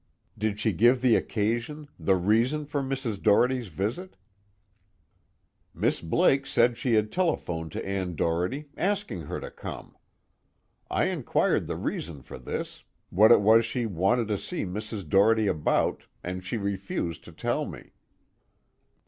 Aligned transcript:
"Did 0.35 0.59
she 0.59 0.73
give 0.73 0.99
the 1.01 1.15
occasion, 1.15 1.87
the 1.99 2.15
reason 2.15 2.65
for 2.65 2.81
Mrs. 2.81 3.21
Doherty's 3.21 3.67
visit?" 3.67 4.17
"Miss 5.75 6.01
Blake 6.01 6.47
said 6.47 6.75
she 6.75 6.95
had 6.95 7.11
telephoned 7.11 7.71
to 7.73 7.85
Ann 7.87 8.15
Doherty, 8.15 8.65
asking 8.75 9.21
her 9.27 9.39
to 9.39 9.51
come. 9.51 9.95
I 10.89 11.05
inquired 11.05 11.67
the 11.67 11.77
reason 11.77 12.23
for 12.23 12.39
this, 12.39 12.83
what 13.11 13.31
it 13.31 13.41
was 13.41 13.63
she 13.63 13.85
wanted 13.85 14.27
to 14.29 14.39
see 14.39 14.65
Mrs. 14.65 15.07
Doherty 15.07 15.45
about, 15.45 16.07
and 16.23 16.43
she 16.43 16.57
refused 16.57 17.23
to 17.25 17.31
tell 17.31 17.67
me." 17.67 17.91